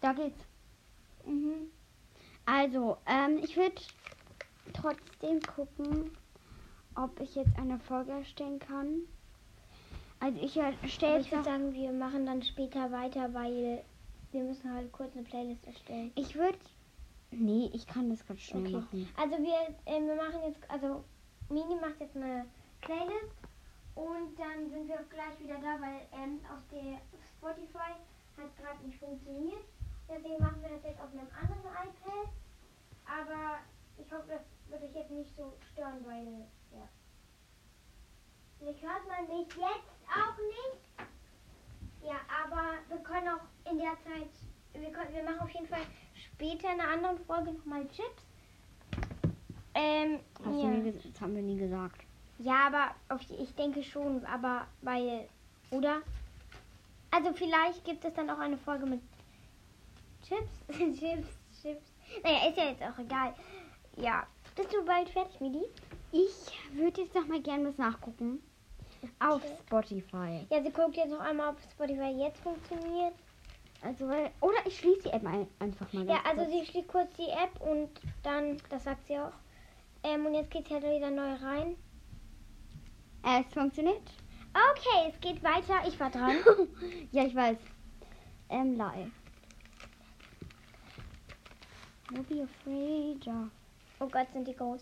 Da 0.00 0.12
geht's. 0.12 0.38
Mhm. 1.24 1.70
Also, 2.46 2.96
ähm, 3.06 3.38
ich 3.42 3.56
würde 3.56 3.80
trotzdem 4.72 5.40
gucken, 5.42 6.10
ob 6.94 7.20
ich 7.20 7.34
jetzt 7.34 7.56
eine 7.58 7.78
Folge 7.78 8.12
erstellen 8.12 8.58
kann. 8.58 9.00
Also 10.20 10.40
ich 10.40 10.56
erstelle 10.56 11.20
ich 11.20 11.30
würde 11.30 11.44
sagen, 11.44 11.72
wir 11.74 11.92
machen 11.92 12.26
dann 12.26 12.42
später 12.42 12.90
weiter, 12.90 13.32
weil 13.34 13.84
wir 14.32 14.42
müssen 14.42 14.72
halt 14.72 14.90
kurz 14.92 15.14
eine 15.14 15.22
Playlist 15.24 15.64
erstellen. 15.66 16.10
Ich 16.16 16.34
würde. 16.34 16.58
Nee, 17.30 17.70
ich 17.72 17.86
kann 17.86 18.08
das 18.10 18.26
ganz 18.26 18.40
schnell 18.40 18.62
Okay. 18.62 18.76
machen. 18.76 19.08
Also 19.16 19.36
wir, 19.38 19.76
äh, 19.84 20.00
wir 20.00 20.14
machen 20.16 20.40
jetzt, 20.46 20.70
also 20.70 21.04
Mini 21.50 21.76
macht 21.80 22.00
jetzt 22.00 22.16
eine 22.16 22.46
Playlist 22.80 23.36
und 23.94 24.38
dann 24.38 24.70
sind 24.70 24.88
wir 24.88 24.96
auch 24.96 25.08
gleich 25.10 25.38
wieder 25.38 25.58
da, 25.58 25.80
weil 25.80 26.00
ähm, 26.12 26.40
auf 26.50 26.62
der 26.72 26.98
Spotify 27.36 27.92
hat 28.38 28.56
gerade 28.56 28.86
nicht 28.86 28.98
funktioniert. 28.98 29.64
Deswegen 30.08 30.38
machen 30.38 30.62
wir 30.62 30.70
das 30.70 30.84
jetzt 30.84 31.00
auf 31.00 31.12
einem 31.12 31.28
anderen 31.36 31.72
iPad. 31.88 32.28
Aber 33.06 33.58
ich 33.98 34.10
hoffe, 34.12 34.28
das 34.28 34.42
wird 34.70 34.82
euch 34.82 34.94
jetzt 34.94 35.10
nicht 35.10 35.36
so 35.36 35.52
stören, 35.72 36.04
weil 36.04 36.46
ja. 36.72 36.88
Vielleicht 38.58 38.82
hört 38.82 39.06
man 39.06 39.38
mich 39.38 39.48
jetzt 39.48 39.92
auch 40.08 40.36
nicht. 40.36 41.08
Ja, 42.02 42.16
aber 42.44 42.78
wir 42.88 42.98
können 42.98 43.28
auch 43.28 43.70
in 43.70 43.78
der 43.78 43.92
Zeit, 44.04 44.30
wir, 44.72 44.90
können, 44.92 45.12
wir 45.14 45.22
machen 45.22 45.40
auf 45.40 45.50
jeden 45.50 45.66
Fall 45.66 45.86
später 46.14 46.72
in 46.72 46.80
einer 46.80 46.90
anderen 46.90 47.18
Folge 47.24 47.52
nochmal 47.52 47.86
Chips. 47.88 48.24
Ähm, 49.74 50.20
Hast 50.44 50.56
ja. 50.56 50.62
du 50.62 50.68
nie 50.68 50.92
das 50.92 51.20
haben 51.20 51.36
wir 51.36 51.42
nie 51.42 51.56
gesagt. 51.58 52.00
ja, 52.38 52.66
aber 52.66 52.94
auf, 53.08 53.20
ich 53.30 53.54
denke 53.54 53.82
schon, 53.82 54.24
aber 54.26 54.66
weil, 54.82 55.28
oder? 55.70 56.02
Also 57.10 57.32
vielleicht 57.32 57.84
gibt 57.84 58.04
es 58.04 58.14
dann 58.14 58.28
auch 58.30 58.38
eine 58.38 58.58
Folge 58.58 58.86
mit 58.86 59.00
Chips, 60.28 60.78
Chips, 60.98 61.28
Chips. 61.62 61.92
Naja, 62.22 62.48
ist 62.48 62.56
ja 62.56 62.64
jetzt 62.70 62.82
auch 62.82 62.98
egal. 62.98 63.34
Ja, 63.96 64.26
bist 64.56 64.72
du 64.72 64.84
bald 64.84 65.08
fertig, 65.10 65.40
Midi? 65.40 65.64
Ich 66.12 66.32
würde 66.74 67.02
jetzt 67.02 67.14
noch 67.14 67.26
mal 67.26 67.40
gerne 67.40 67.68
was 67.68 67.78
nachgucken. 67.78 68.42
Auf 69.20 69.42
Okay. 69.42 69.56
Spotify. 69.66 70.46
Ja, 70.50 70.62
sie 70.62 70.70
guckt 70.70 70.96
jetzt 70.96 71.10
noch 71.10 71.20
einmal, 71.20 71.50
ob 71.50 71.56
Spotify 71.72 72.10
jetzt 72.10 72.40
funktioniert. 72.40 73.14
Also, 73.82 74.08
weil, 74.08 74.30
oder 74.40 74.56
ich 74.66 74.78
schließe 74.78 75.02
die 75.04 75.10
App 75.10 75.24
ein, 75.24 75.46
einfach 75.60 75.92
mal. 75.92 76.04
Ja, 76.06 76.18
also 76.24 76.42
kurz. 76.44 76.50
sie 76.52 76.66
schließt 76.66 76.88
kurz 76.88 77.14
die 77.16 77.28
App 77.28 77.60
und 77.60 77.88
dann, 78.24 78.56
das 78.70 78.84
sagt 78.84 79.06
sie 79.06 79.18
auch. 79.18 79.32
Ähm, 80.02 80.26
und 80.26 80.34
jetzt 80.34 80.50
geht 80.50 80.66
sie 80.66 80.74
halt 80.74 80.84
wieder 80.84 81.10
neu 81.10 81.34
rein. 81.34 81.76
Äh, 83.24 83.42
es 83.46 83.52
funktioniert. 83.54 84.02
Okay, 84.52 85.12
es 85.12 85.20
geht 85.20 85.42
weiter. 85.44 85.86
Ich 85.86 85.98
war 86.00 86.10
dran. 86.10 86.36
ja, 87.12 87.24
ich 87.24 87.34
weiß. 87.34 87.58
Ähm, 88.48 88.76
live. 88.76 89.10
Don't 92.10 92.26
be 92.28 92.42
afraid. 92.42 93.28
Oh 94.00 94.06
Gott, 94.06 94.26
sind 94.32 94.46
die 94.48 94.56
groß. 94.56 94.80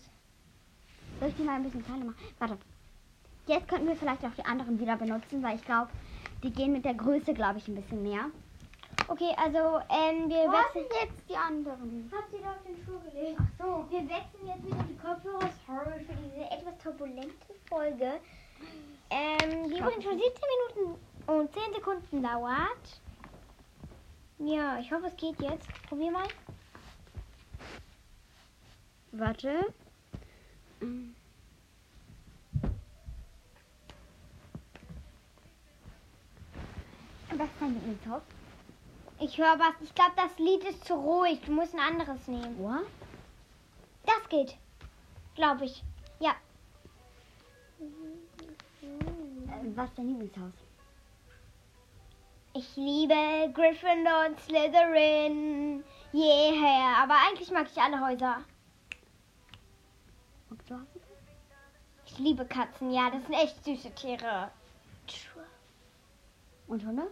Soll 1.19 1.29
ich 1.29 1.35
die 1.35 1.43
mal 1.43 1.55
ein 1.55 1.63
bisschen 1.63 1.83
kleiner 1.83 2.05
machen? 2.05 2.17
Warte. 2.39 2.57
Jetzt 3.47 3.67
könnten 3.67 3.87
wir 3.87 3.95
vielleicht 3.95 4.23
auch 4.23 4.33
die 4.37 4.45
anderen 4.45 4.79
wieder 4.79 4.97
benutzen, 4.97 5.41
weil 5.41 5.55
ich 5.55 5.65
glaube, 5.65 5.89
die 6.43 6.51
gehen 6.51 6.73
mit 6.73 6.85
der 6.85 6.93
Größe, 6.93 7.33
glaube 7.33 7.57
ich, 7.59 7.67
ein 7.67 7.75
bisschen 7.75 8.03
mehr. 8.03 8.25
Okay, 9.07 9.33
also 9.37 9.79
ähm, 9.89 10.29
wir 10.29 10.47
Wo 10.47 10.51
wechseln. 10.51 10.85
jetzt 11.01 11.29
die 11.29 11.35
anderen? 11.35 12.11
Hab 12.13 12.29
sie 12.29 12.41
da 12.41 12.51
auf 12.51 12.63
den 12.65 12.75
Schuh 12.83 12.99
gelegt. 13.09 13.39
Ach 13.39 13.65
so. 13.65 13.85
Wir 13.89 14.01
wechseln 14.01 14.47
jetzt 14.47 14.65
wieder 14.65 14.83
die 14.83 14.97
Kopfhörer 14.97 15.49
sorry 15.65 16.03
für 16.05 16.13
diese 16.15 16.45
etwas 16.51 16.77
turbulente 16.83 17.53
Folge. 17.69 18.19
Ähm, 19.09 19.69
die 19.69 19.79
übrigens 19.79 20.03
schon 20.03 20.19
17 20.19 20.33
Minuten 20.75 20.99
und 21.27 21.53
10 21.53 21.73
Sekunden 21.73 22.23
dauert. 22.23 23.01
Ja, 24.39 24.77
ich 24.79 24.91
hoffe, 24.91 25.07
es 25.07 25.15
geht 25.15 25.41
jetzt. 25.41 25.67
Probier 25.87 26.11
mal. 26.11 26.27
Warte. 29.11 29.73
Ähm. 30.81 31.15
Was 37.31 37.47
ist 37.47 37.55
dein 37.59 37.73
Lieblingshaus? 37.73 38.21
Ich 39.19 39.37
höre 39.37 39.59
was. 39.59 39.73
Ich 39.81 39.93
glaube, 39.95 40.13
das 40.15 40.37
Lied 40.37 40.63
ist 40.63 40.85
zu 40.85 40.95
ruhig. 40.95 41.39
Du 41.45 41.51
musst 41.51 41.73
ein 41.73 41.79
anderes 41.79 42.27
nehmen. 42.27 42.57
What? 42.59 42.85
Das 44.05 44.29
geht. 44.29 44.57
Glaube 45.35 45.65
ich. 45.65 45.83
Ja. 46.19 46.35
Äh, 47.79 47.85
was 49.75 49.89
ist 49.89 49.97
dein 49.97 50.07
Lieblingshaus? 50.07 50.53
Ich 52.53 52.75
liebe 52.75 53.51
Gryffindor 53.53 54.25
und 54.29 54.39
Slytherin. 54.39 55.83
Yeah. 56.13 57.03
Aber 57.03 57.15
eigentlich 57.27 57.51
mag 57.51 57.67
ich 57.71 57.81
alle 57.81 57.99
Häuser. 57.99 58.43
Und 60.49 60.69
du 60.69 60.75
hast 60.75 60.95
es? 60.95 61.01
Ich 62.05 62.19
liebe 62.19 62.45
Katzen. 62.45 62.91
Ja, 62.91 63.09
das 63.11 63.23
sind 63.23 63.33
echt 63.33 63.63
süße 63.63 63.91
Tiere. 63.95 64.49
Und 66.67 66.85
Hunde? 66.85 67.07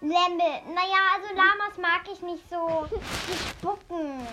Lämmer. 0.00 0.60
Naja, 0.74 0.98
also 1.14 1.34
Lamas 1.34 1.78
mag 1.80 2.02
ich 2.12 2.20
nicht 2.22 2.48
so. 2.50 2.86
Die 2.90 3.34
spucken. 3.38 4.26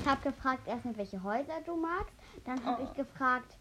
Ich 0.00 0.06
habe 0.06 0.20
gefragt 0.22 0.66
erstmal, 0.68 0.96
welche 0.96 1.22
Häuser 1.22 1.60
du 1.64 1.76
magst. 1.76 2.14
Dann 2.44 2.64
habe 2.64 2.82
Oh. 2.82 2.84
ich 2.88 2.94
gefragt, 2.94 3.56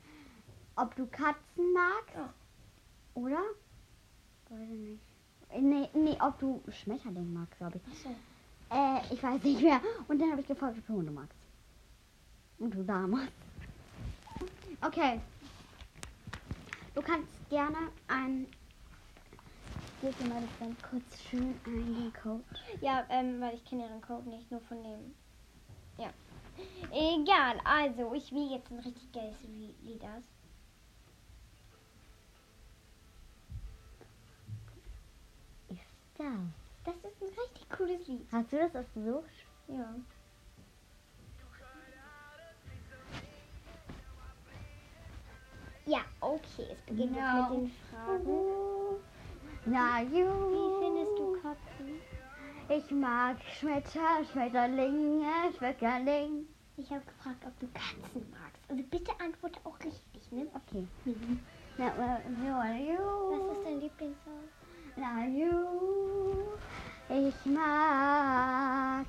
ob 0.75 0.95
du 0.95 1.07
Katzen 1.07 1.73
magst. 1.73 2.13
Oh. 3.15 3.21
Oder? 3.21 3.41
Weiß 4.49 4.69
ich 4.69 4.79
nicht. 4.79 5.03
Nee, 5.59 5.89
nee, 5.93 6.17
ob 6.21 6.37
du 6.39 6.61
Schmetterling 6.69 7.33
magst, 7.33 7.57
glaube 7.57 7.77
ich. 7.77 7.91
Achso. 7.91 8.15
Äh, 8.69 9.13
ich 9.13 9.21
weiß 9.21 9.41
nicht 9.43 9.61
mehr. 9.61 9.81
Und 10.07 10.19
dann 10.19 10.31
habe 10.31 10.41
ich 10.41 10.47
gefragt, 10.47 10.77
ob 10.77 10.87
du 10.87 10.93
Hunde 10.93 11.11
magst. 11.11 11.37
Und 12.59 12.73
du 12.73 12.83
damals. 12.83 13.31
Okay. 14.81 15.19
Du 16.93 17.01
kannst 17.01 17.27
gerne 17.49 17.77
ein. 18.07 18.47
Gebe 20.01 20.13
dir 20.13 20.29
mal 20.29 20.41
das 20.41 20.59
ganz 20.59 20.81
kurz 20.81 21.21
schön 21.29 21.55
ein, 21.65 21.95
den 21.95 22.13
Code. 22.21 22.43
Ja, 22.81 23.05
ähm, 23.09 23.41
weil 23.41 23.55
ich 23.55 23.65
kenne 23.65 23.83
ihren 23.83 24.01
Code 24.01 24.29
nicht, 24.29 24.49
nur 24.51 24.61
von 24.61 24.83
dem. 24.83 25.15
Ja. 25.97 26.11
Egal, 26.91 27.59
also 27.63 28.13
ich 28.13 28.31
will 28.31 28.51
jetzt 28.51 28.71
ein 28.71 28.79
richtig 28.79 29.11
geiles 29.11 29.37
Lied 29.81 30.03
aus. 30.03 30.23
Ist 35.69 35.79
das? 36.17 36.27
Das 36.85 36.95
ist 36.95 37.21
ein 37.21 37.27
richtig 37.27 37.56
cooles 37.69 38.07
Lied. 38.07 38.25
Hast 38.31 38.51
du 38.51 38.57
das 38.57 38.75
ausgesucht? 38.75 39.29
Ja. 39.67 39.93
Ja, 45.85 45.99
okay, 46.19 46.67
es 46.73 46.81
beginnt 46.85 47.13
No. 47.13 47.17
jetzt 47.19 47.49
mit 47.49 47.59
den 47.61 47.71
Fragen. 47.89 49.01
Na, 49.65 50.01
you. 50.01 50.27
Wie 50.27 50.83
findest 50.83 51.17
du 51.17 51.41
Katzen? 51.41 52.01
Ich 52.69 52.91
mag 52.91 53.37
Schmetter, 53.57 54.25
Schmetterlinge, 54.31 55.25
Schmetterling. 55.57 56.45
Ich 56.75 56.91
habe 56.91 57.03
gefragt, 57.05 57.37
ob 57.45 57.57
du 57.59 57.67
Katzen 57.67 58.29
magst. 58.31 58.61
Also 58.69 58.83
bitte 58.83 59.11
antworte 59.19 59.59
auch 59.63 59.79
richtig, 59.79 60.31
ne? 60.31 60.47
Okay. 60.53 60.85
Na, 61.77 61.93
na, 61.97 62.19
na, 62.43 62.77
you. 62.77 62.97
Was 63.31 63.57
ist 63.57 63.65
dein 63.65 63.79
Lieblingshaus? 63.79 64.49
Na, 64.97 65.25
you. 65.25 66.43
Ich 67.09 67.45
mag 67.45 69.07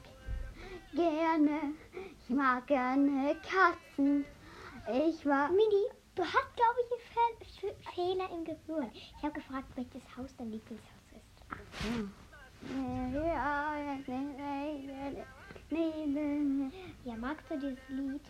gerne, 0.94 1.74
ich 2.20 2.30
mag 2.30 2.64
gerne 2.68 3.34
Katzen. 3.42 4.24
Ich 4.92 5.24
mag. 5.24 5.50
Mini, 5.50 5.88
du 6.14 6.22
hast, 6.22 6.56
glaube 6.56 6.78
ich, 6.80 6.92
einen 6.92 7.02
Fe 7.10 7.44
Fe 7.60 7.74
Fehler 7.92 8.30
im 8.30 8.44
Gehirn. 8.44 8.90
Ich 8.92 9.22
habe 9.22 9.32
gefragt, 9.32 9.66
welches 9.74 10.04
Haus 10.16 10.32
dein 10.36 10.52
Lieblingshaus 10.52 11.02
ist. 11.12 11.44
Ja, 17.04 17.16
magst 17.16 17.50
du 17.50 17.58
dieses 17.58 17.88
Lied? 17.88 18.22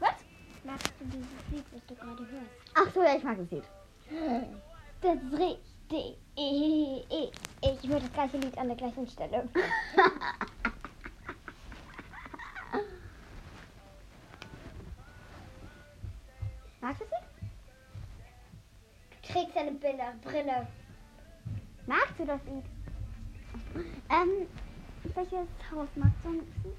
Was? 0.00 0.24
Magst 0.64 0.92
du 0.98 1.04
dieses 1.04 1.50
Lied, 1.52 1.64
was 1.72 1.86
du 1.86 1.94
gerade 1.94 2.26
hörst? 2.26 2.50
Ach 2.74 2.92
so, 2.92 3.02
ja, 3.04 3.16
ich 3.16 3.22
mag 3.22 3.38
das 3.38 3.50
Lied. 3.52 3.64
Das 5.00 5.16
ist 5.16 5.32
richtig. 5.38 6.16
Ich 6.36 7.88
höre 7.88 8.00
das 8.00 8.12
gleiche 8.12 8.38
Lied 8.38 8.56
an 8.58 8.68
der 8.68 8.76
gleichen 8.76 9.06
Stelle. 9.08 9.48
Magst 16.80 17.00
du 17.00 17.04
Lied? 17.04 17.24
Du 19.10 19.16
trägst 19.32 19.54
ja 19.54 19.62
deine 19.64 19.78
Brille. 19.78 20.14
Brille. 20.22 20.66
Magst 21.86 22.18
du 22.18 22.24
das 22.24 22.40
Lied? 22.44 22.64
Ähm, 24.10 24.46
welches 25.14 25.48
Haus 25.70 25.88
magst 25.96 26.16
du 26.22 26.28
am 26.28 26.34
liebsten? 26.34 26.72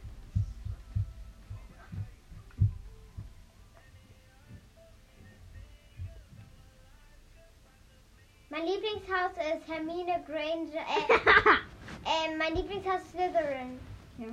Mein 8.56 8.68
Lieblingshaus 8.68 9.32
ist 9.54 9.68
Hermine 9.68 10.24
Granger. 10.26 10.80
Äh, 10.80 12.30
äh, 12.32 12.38
mein 12.38 12.56
Lieblingshaus 12.56 13.02
ist 13.02 13.12
Slytherin. 13.12 13.78
Ja. 14.18 14.28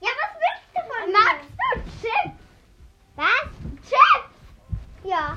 Ja, 0.00 0.08
was 0.16 0.32
willst 0.40 0.70
du 0.74 0.80
von 0.88 1.12
Magst 1.12 1.50
mir? 1.50 1.82
du 1.82 1.90
Chips? 2.00 2.40
Was? 3.16 3.50
Chips! 3.90 5.04
Ja. 5.04 5.36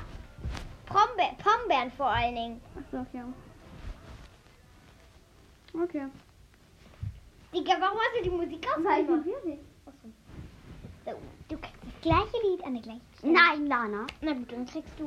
Pombe 0.86 1.36
Pombeeren 1.44 1.92
vor 1.92 2.08
allen 2.08 2.36
Dingen. 2.36 2.62
Achso, 2.78 3.06
ja. 3.12 3.26
Okay. 5.74 6.08
Digga, 7.54 7.74
warum 7.82 7.98
hast 7.98 8.18
du 8.20 8.24
die 8.24 8.30
Musik 8.30 8.66
Weil 8.78 9.02
ausgemacht? 9.02 9.26
wir 9.26 9.46
nicht. 9.56 9.64
So, 11.06 11.12
du 11.50 11.58
kriegst 11.58 11.84
das 11.84 11.93
gleiche 12.04 12.38
Lied 12.44 12.64
an 12.64 12.74
der 12.74 12.84
gleichen 12.84 13.02
Stelle. 13.18 13.34
Nein, 13.34 13.66
Lana. 13.68 14.06
Na 14.22 14.34
gut, 14.34 14.52
dann 14.52 14.66
kriegst 14.66 15.00
du. 15.00 15.06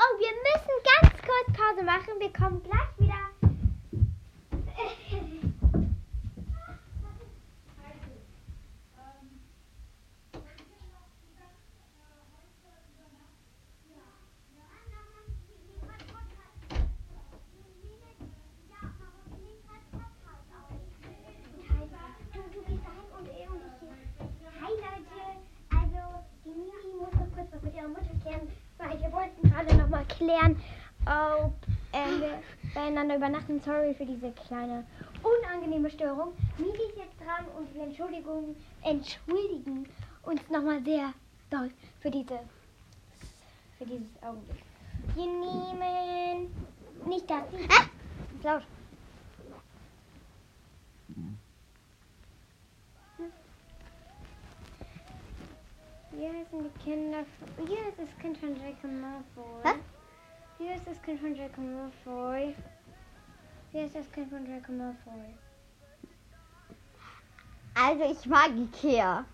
Oh, 0.00 0.18
wir 0.20 0.32
müssen 0.46 0.74
ganz 0.84 1.14
kurz 1.22 1.58
Pause 1.58 1.82
machen. 1.84 2.20
Wir 2.20 2.32
kommen 2.32 2.62
gleich 2.62 2.98
wieder. 2.98 3.07
Klären, 30.28 30.56
ob 31.06 31.54
ähm, 31.92 32.20
wir 32.20 32.42
beieinander 32.74 33.16
übernachten. 33.16 33.60
Sorry 33.64 33.94
für 33.94 34.04
diese 34.04 34.30
kleine 34.32 34.84
unangenehme 35.22 35.90
Störung. 35.90 36.32
Mimi 36.58 36.72
ist 36.72 36.96
jetzt 36.96 37.18
dran 37.20 37.46
und 37.56 37.74
wir 37.74 37.84
entschuldigen, 37.84 38.56
entschuldigen 38.82 39.88
uns 40.22 40.40
noch 40.50 40.62
mal 40.62 40.82
sehr 40.84 41.12
doll 41.50 41.70
für 42.00 42.10
diese 42.10 42.40
für 43.78 43.86
dieses 43.86 44.22
Augenblick. 44.22 44.62
Wir 45.14 45.26
nehmen 45.26 46.52
nicht 47.06 47.30
das. 47.30 47.44
Ah! 47.70 47.86
Ist 48.34 48.44
laut. 48.44 48.62
Hier 56.10 56.32
heißen 56.32 56.64
die 56.64 56.84
Kinder. 56.84 57.18
Hier 57.64 57.88
ist 57.88 57.98
das 57.98 58.18
Kind 58.20 58.36
von 58.38 58.54
Draco 58.56 58.88
Malfoy. 58.88 59.78
Hier 60.58 60.74
ist 60.74 60.88
das 60.88 61.00
Kind 61.02 61.20
von 61.20 61.34
Draco 61.36 61.60
Malfoy. 61.60 62.52
Hier 63.70 63.84
ist 63.84 63.94
das 63.94 64.10
Kind 64.10 64.28
von 64.28 64.44
Draco 64.44 64.72
Malfoy. 64.72 65.36
Also 67.74 68.02
ich 68.10 68.26
mag 68.26 68.50
Ikea. 68.56 69.24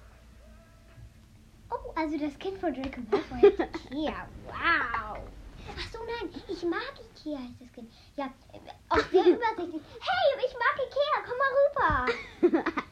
Oh, 1.71 1.93
also 1.97 2.19
das 2.19 2.39
Kind 2.39 2.59
von 2.59 2.75
Draco 2.75 3.01
Malfoy 3.11 3.49
ist 3.49 3.59
Ikea. 3.91 4.29
Wow. 4.45 5.19
Ach 5.77 5.89
so, 5.91 5.99
nein. 6.05 6.43
Ich 6.47 6.63
mag 6.63 6.93
Ikea, 7.17 7.39
heißt 7.39 7.61
das 7.63 7.73
Kind. 7.73 7.91
Ja, 8.17 8.27
äh, 8.53 8.59
auch 8.91 8.99
sehr 9.11 9.25
übersichtlich. 9.27 9.83
Hey, 10.01 10.47
ich 10.47 10.55
mag 10.59 10.77
Ikea. 10.77 11.23
Komm 11.25 11.39
mal 12.53 12.61
rüber. 12.61 12.73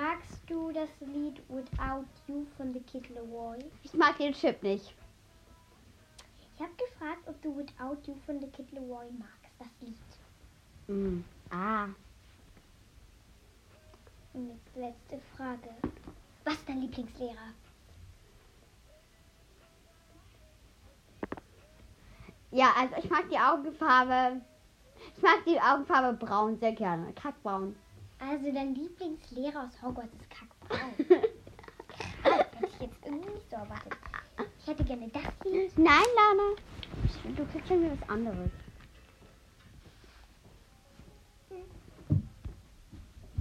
Magst 0.00 0.48
du 0.48 0.70
das 0.70 0.88
Lied 1.00 1.42
Without 1.48 2.06
You 2.28 2.46
von 2.56 2.72
The 2.72 2.78
Kid 2.78 3.08
Laroi? 3.08 3.58
ich 3.82 3.92
mag 3.94 4.16
den 4.16 4.32
Chip 4.32 4.62
nicht. 4.62 4.94
Ich 6.54 6.62
habe 6.62 6.70
gefragt, 6.76 7.26
ob 7.26 7.42
du 7.42 7.56
Without 7.56 7.98
You 8.06 8.14
von 8.24 8.40
The 8.40 8.46
Kid 8.46 8.70
Laroi 8.70 9.10
magst, 9.18 9.52
das 9.58 9.66
Lied. 9.80 9.96
Mm. 10.86 11.24
Ah. 11.50 11.88
Und 14.34 14.50
jetzt 14.50 14.76
letzte 14.76 15.18
Frage. 15.36 15.74
Was 16.44 16.54
ist 16.54 16.68
dein 16.68 16.80
Lieblingslehrer? 16.80 17.52
Ja, 22.52 22.72
also 22.78 22.94
ich 22.98 23.10
mag 23.10 23.28
die 23.28 23.38
Augenfarbe. 23.38 24.42
Ich 25.16 25.22
mag 25.24 25.44
die 25.44 25.60
Augenfarbe 25.60 26.16
braun 26.24 26.56
sehr 26.60 26.72
gerne. 26.72 27.12
Kackbraun. 27.14 27.74
Also 28.18 28.52
dein 28.52 28.74
Lieblingslehrer 28.74 29.64
aus 29.64 29.82
Hogwarts 29.82 30.12
ist 30.14 30.30
kackbraun. 30.30 31.22
Ah, 32.24 32.38
hätte 32.38 32.66
ich 32.66 32.80
jetzt 32.80 32.96
irgendwie 33.04 33.30
nicht 33.30 33.48
so 33.48 33.56
erwartet. 33.56 33.96
Ich 34.60 34.66
hätte 34.66 34.84
gerne 34.84 35.08
das 35.08 35.22
Lied. 35.44 35.78
Nein, 35.78 36.04
Lana. 36.16 37.36
Du 37.36 37.44
kriegst 37.46 37.68
schon 37.68 37.80
wieder 37.80 37.96
was 37.98 38.08
anderes. 38.08 38.50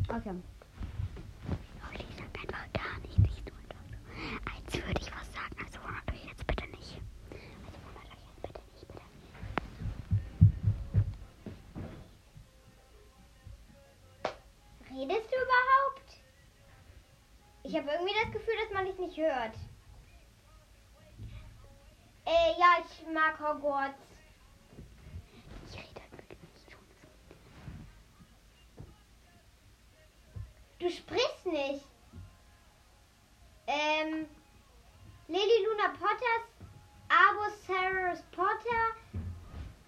Okay. 0.09 0.31
Nicht 19.17 19.27
hört. 19.27 19.53
Äh, 22.25 22.59
ja, 22.59 22.77
ich 22.79 23.13
mag 23.13 23.39
Hogwarts. 23.39 23.97
Ich 25.69 25.77
rede 25.77 26.01
halt 26.01 26.11
wirklich 26.11 26.39
nicht 26.41 26.71
schon. 26.71 26.79
Du 30.79 30.89
sprichst 30.89 31.45
nicht. 31.45 31.85
Ähm, 33.67 34.27
Lily 35.27 35.65
Luna 35.65 35.89
Potters, 35.99 36.47
Albus 37.09 37.65
Severus 37.65 38.21
Potter, 38.31 38.95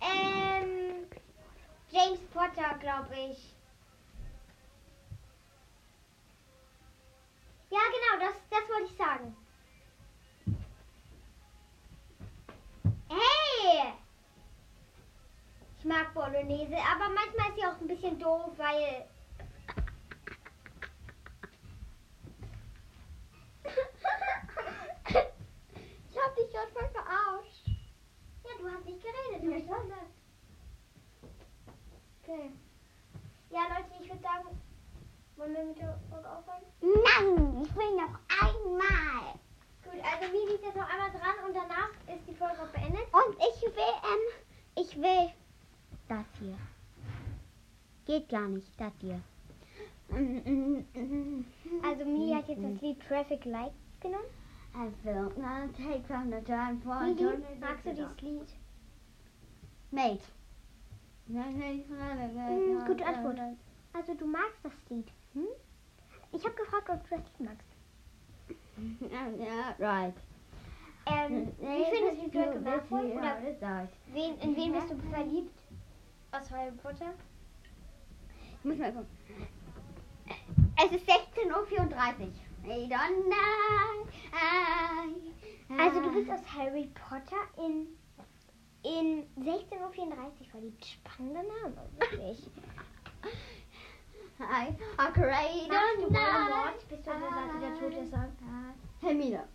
ähm, 0.01 1.07
James 1.89 2.19
Potter, 2.33 2.77
glaube 2.79 3.15
ich. 3.15 3.58
Ja, 7.69 7.79
genau, 7.91 8.25
das, 8.25 8.35
das 8.49 8.67
wollte 8.69 8.91
ich 8.91 8.97
sagen. 8.97 9.35
Hey! 13.09 13.93
Ich 15.77 15.85
mag 15.85 16.13
Bolognese, 16.13 16.75
aber 16.75 17.09
manchmal 17.13 17.49
ist 17.49 17.55
sie 17.55 17.65
auch 17.65 17.79
ein 17.79 17.87
bisschen 17.87 18.19
doof, 18.19 18.51
weil 18.57 19.07
Ich 26.11 26.17
hab 26.17 26.35
dich 26.35 26.51
gerade 26.51 26.71
voll 26.71 26.89
verarscht. 26.89 27.67
Ja, 28.43 28.51
du 28.59 28.69
hast 28.69 28.85
nicht 28.85 29.01
geredet. 29.01 29.43
Ja, 29.43 29.49
weiß. 29.51 29.63
gesagt. 29.63 30.09
Okay. 32.23 32.51
Ja, 33.51 33.61
Leute, 33.69 33.89
ich 34.01 34.09
würde 34.09 34.21
sagen, 34.21 34.61
wollen 35.39 35.55
wir 35.55 35.63
mit 35.63 35.79
der 35.79 35.97
Folge 36.09 36.29
aufhören? 36.29 36.63
Nein, 36.81 37.63
ich 37.63 37.75
will 37.75 37.95
noch 37.95 38.19
einmal. 38.43 39.33
Gut, 39.83 40.03
also 40.03 40.31
Mimi 40.31 40.53
ist 40.55 40.63
jetzt 40.63 40.75
noch 40.75 40.89
einmal 40.89 41.09
dran 41.11 41.35
und 41.47 41.55
danach 41.55 41.89
ist 42.13 42.27
die 42.27 42.35
Folge 42.35 42.61
auch 42.61 42.67
beendet. 42.67 43.07
Und 43.11 43.35
ich 43.37 43.61
will, 43.63 43.95
ähm, 44.03 44.25
ich 44.75 44.95
will 45.01 45.31
das 46.09 46.25
hier. 46.39 46.57
Geht 48.05 48.27
gar 48.29 48.47
nicht, 48.49 48.67
das 48.79 48.91
hier. 48.99 49.21
Also 51.83 52.05
Mimi 52.05 52.33
hat 52.33 52.47
jetzt 52.49 52.63
das 52.63 52.81
Lied 52.81 52.99
Traffic 53.07 53.45
Lights 53.45 53.75
genommen. 54.01 54.25
I 54.75 54.91
will 55.03 55.31
not 55.37 55.73
take 55.75 56.03
from 56.07 56.31
the 56.31 56.41
time 56.45 56.79
for 56.83 56.99
Mimi, 57.01 57.15
magst 57.59 57.85
du 57.85 57.89
dieses 57.93 58.21
Lied? 58.21 58.47
Mate. 59.91 60.21
Hm, 62.47 62.85
gute 62.85 63.05
Antwort. 63.05 63.39
Also 63.93 64.13
du 64.13 64.25
magst 64.27 64.59
das 64.63 64.71
Lied, 64.89 65.07
hm? 65.33 65.47
Ich 66.31 66.43
habe 66.43 66.55
gefragt, 66.55 66.89
ob 66.89 67.03
du 67.03 67.15
das 67.15 67.19
Lied 67.19 67.39
magst. 67.49 67.67
Ja, 69.11 69.75
right. 69.79 70.13
Ähm, 71.05 71.51
wie 71.59 71.85
findest 71.91 72.21
du 72.23 72.29
Draco 72.29 72.59
Malfoy? 72.59 73.11
Oder 73.11 73.37
wen, 74.13 74.37
in 74.39 74.55
wen 74.55 74.71
bist 74.73 74.89
du 74.89 74.97
verliebt? 75.11 75.59
Aus 76.31 76.49
Harry 76.51 76.71
Potter? 76.71 77.13
Ich 78.59 78.63
muss 78.63 78.77
mal 78.77 78.91
gucken. 78.93 79.07
Es 80.77 80.91
ist 80.93 81.09
16.34 81.09 81.47
Uhr. 81.47 81.59
Also 85.77 86.01
du 86.01 86.13
bist 86.13 86.31
aus 86.31 86.55
Harry 86.55 86.89
Potter 86.93 87.41
in, 87.57 87.87
in 88.83 89.23
16.34 89.43 89.81
Uhr 89.81 90.45
verliebt. 90.51 90.85
Spannender 90.85 91.43
Name, 91.43 91.89
wirklich. 91.97 92.49
I, 94.41 94.73
I 94.97 95.11
create 95.11 95.67
Magst 95.67 95.97
du 95.99 96.05
a 96.05 96.09
Voldemort? 96.09 96.89
Bist 96.89 97.05
du 97.05 97.11
auf 97.11 97.19
der 97.19 97.29
Seite 97.29 97.59
der 97.59 97.75
Todesser? 97.75 98.29
Hermine. 99.01 99.47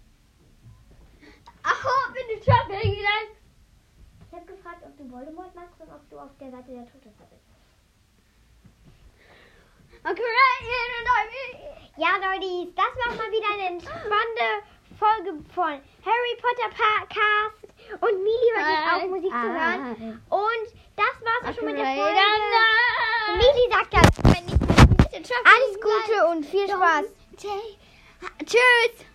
Ach, 1.62 2.12
bin 2.12 2.22
ich 2.36 2.44
schon 2.44 2.68
gegangen. 2.68 3.28
Ich 4.28 4.32
habe 4.34 4.44
gefragt, 4.44 4.82
ob 4.84 4.96
du 4.98 5.10
Voldemort 5.10 5.54
magst 5.54 5.80
und 5.80 5.90
ob 5.90 6.08
du 6.10 6.18
auf 6.18 6.36
der 6.38 6.50
Seite 6.50 6.70
der 6.70 6.86
Todesser 6.86 7.24
bist. 7.30 7.44
A 10.04 10.10
Ja, 11.96 12.16
Leute, 12.20 12.72
das 12.76 12.92
war 13.00 13.14
mal 13.16 13.30
wieder 13.32 13.50
eine 13.54 13.80
spannende 13.80 14.48
Folge 14.98 15.42
von 15.54 15.80
Harry 16.04 16.34
Potter 16.42 16.68
Podcast. 16.68 17.64
Und 18.02 18.22
Mili 18.22 18.50
hört 18.54 18.68
jetzt 18.68 18.92
auf, 18.92 19.10
Musik 19.10 19.30
zu 19.30 19.48
hören. 19.48 20.22
Und 20.28 20.66
das 20.96 21.14
war's 21.22 21.48
auch 21.48 21.54
schon 21.54 21.66
mit 21.66 21.78
der 21.78 21.86
Folge. 21.86 22.20
Mili 23.38 23.70
sagt 23.70 23.94
das, 23.94 24.24
wenn 24.24 24.53
Alles 25.14 25.80
Gute 25.80 26.26
und 26.26 26.44
viel 26.44 26.66
Spaß. 26.68 27.04
Tschüss. 28.44 29.06